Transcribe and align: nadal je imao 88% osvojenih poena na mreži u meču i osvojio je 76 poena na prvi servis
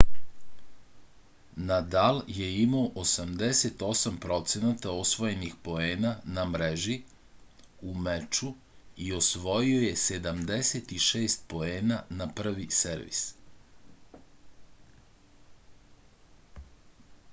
nadal 1.71 2.19
je 2.35 2.45
imao 2.61 2.85
88% 3.01 4.93
osvojenih 5.01 5.53
poena 5.67 6.13
na 6.37 6.45
mreži 6.53 6.95
u 7.91 7.93
meču 8.07 8.49
i 9.07 9.11
osvojio 9.19 9.83
je 9.83 9.91
76 10.05 11.37
poena 11.55 11.99
na 12.23 12.29
prvi 12.41 12.67
servis 12.79 13.21